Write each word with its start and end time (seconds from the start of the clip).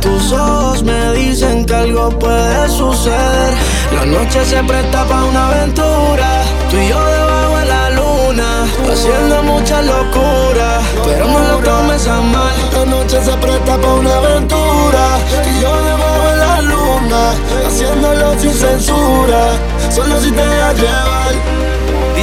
Tus 0.00 0.32
ojos 0.32 0.82
me 0.82 1.12
dicen 1.12 1.64
que 1.64 1.74
algo 1.74 2.10
puede 2.18 2.68
suceder. 2.68 3.54
La 3.94 4.04
noche 4.04 4.44
se 4.44 4.62
presta 4.62 5.04
para 5.04 5.24
una 5.24 5.48
aventura. 5.48 6.42
Tú 6.70 6.76
y 6.76 6.88
yo 6.88 7.04
debajo 7.04 7.56
de 7.58 7.66
la 7.66 7.90
luna, 7.90 8.64
haciendo 8.92 9.42
mucha 9.42 9.82
locura. 9.82 10.80
Pero 11.04 11.26
no 11.26 11.38
lo 11.40 11.58
tomes 11.58 12.06
a 12.06 12.20
mal. 12.20 12.54
La 12.72 12.84
noche 12.84 13.24
se 13.24 13.32
presta 13.32 13.76
para 13.76 13.94
una 13.94 14.16
aventura. 14.16 15.18
Tú 15.42 15.50
y 15.50 15.60
yo 15.62 15.82
debajo 15.82 16.30
de 16.30 16.36
la 16.36 16.62
luna, 16.62 17.32
haciéndolo 17.66 18.38
sin 18.38 18.52
censura. 18.52 19.40
Solo 19.90 20.20
si 20.20 20.30
te 20.30 20.46
dejas 20.46 20.74
llevar. 20.76 21.15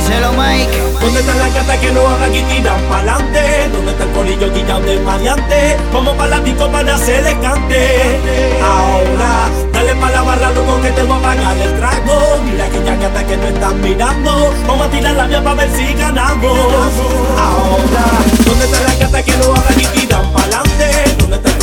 Díselo, 0.04 0.34
Mike. 0.34 0.84
¿Dónde 1.00 1.22
está 1.22 1.34
la 1.36 1.48
gata 1.48 1.80
que 1.80 1.92
no 1.94 2.02
habla 2.06 2.28
y 2.28 2.42
tiran 2.44 2.82
pa'lante? 2.90 3.70
¿Dónde 3.72 3.92
está 3.92 4.04
el 4.04 4.12
colillo 4.12 4.54
guillado 4.54 4.82
de 4.82 4.98
variante? 5.02 5.78
Como 5.94 6.14
para 6.18 6.30
la 6.32 6.40
disco 6.42 6.70
para 6.70 6.96
hacer 6.96 7.24
cante. 7.40 8.60
Ahora, 8.62 9.48
dale 9.72 9.96
pa' 9.96 10.12
la 10.12 10.22
barra, 10.24 10.52
loco, 10.52 10.82
que 10.82 10.90
te 10.90 11.04
voy 11.04 11.18
a 11.18 11.22
pagar 11.22 11.58
el 11.58 11.80
trago. 11.80 12.42
Mira 12.44 12.66
aquella 12.66 12.96
gata 12.98 13.26
que 13.26 13.38
no 13.38 13.48
están 13.48 13.80
mirando. 13.80 14.54
Vamos 14.68 14.88
a 14.88 14.90
tirar 14.90 15.16
la 15.16 15.26
mía 15.26 15.42
para 15.42 15.56
ver 15.56 15.70
si 15.72 15.94
ganamos. 15.94 16.58
Ahora, 17.40 18.04
¿dónde 18.46 18.66
está 18.66 18.82
la 18.82 18.96
gata 18.96 19.24
que 19.24 19.38
no 19.38 19.56
habla 19.56 19.72
y 19.78 19.86
tiran 19.86 20.34
pa'lante? 20.34 21.16
¿Dónde 21.18 21.38
está 21.38 21.50
el 21.50 21.58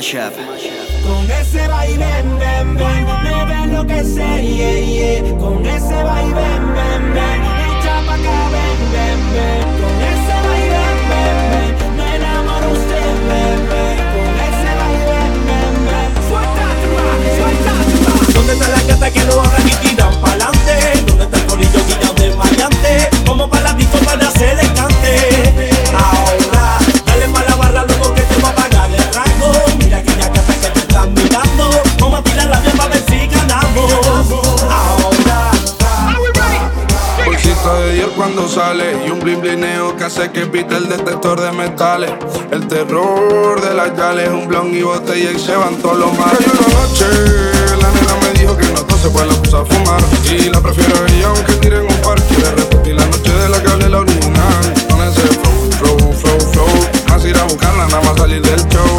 Con 0.00 1.30
ese 1.30 1.68
vaivén, 1.68 2.38
ven, 2.38 2.74
ven, 2.74 3.04
me 3.22 3.44
ve 3.44 3.66
lo 3.66 3.86
que 3.86 4.02
sé, 4.02 4.42
yeah, 4.42 5.20
yeah. 5.20 5.36
Con 5.38 5.66
ese 5.66 6.02
vaivén, 6.02 6.74
ven, 6.74 7.12
ven, 7.12 7.29
cuando 38.20 38.46
sale 38.46 39.06
y 39.06 39.10
un 39.10 39.18
blin 39.18 39.40
blineo 39.40 39.96
que 39.96 40.04
hace 40.04 40.30
que 40.30 40.44
pite 40.44 40.76
el 40.76 40.90
detector 40.90 41.40
de 41.40 41.52
metales. 41.52 42.10
El 42.50 42.68
terror 42.68 43.58
de 43.62 43.72
las 43.72 43.96
yales, 43.96 44.28
un 44.28 44.46
blon 44.46 44.74
y 44.74 44.82
botella 44.82 45.30
y 45.30 45.38
se 45.38 45.56
van 45.56 45.76
todos 45.76 45.96
los 45.96 46.12
males. 46.18 46.38
La 46.38 46.80
noche, 46.80 47.06
la 47.80 47.90
nena 47.90 48.14
me 48.20 48.38
dijo 48.38 48.54
que 48.58 48.66
no 48.66 48.98
se 48.98 49.08
puede 49.08 49.26
la 49.26 49.32
puse 49.32 49.56
a 49.56 49.64
fumar 49.64 50.02
y 50.30 50.50
la 50.50 50.60
prefiero 50.60 51.06
ella 51.06 51.28
aunque 51.28 51.54
tiren 51.54 51.80
un 51.80 51.96
par. 52.02 52.20
Quiere 52.24 52.50
repetir 52.50 52.94
la 52.96 53.06
noche 53.06 53.32
de 53.32 53.48
la 53.48 53.62
que 53.62 53.70
hablé 53.70 53.88
la 53.88 54.00
original. 54.00 54.74
Con 54.90 55.00
ese 55.00 55.22
flow, 55.22 55.70
flow, 55.78 56.12
flow, 56.12 56.40
flow. 56.52 56.68
Más 57.08 57.24
ir 57.24 57.38
a 57.38 57.44
buscarla, 57.44 57.86
nada 57.86 58.02
más 58.02 58.18
salir 58.18 58.42
del 58.42 58.68
show. 58.68 58.89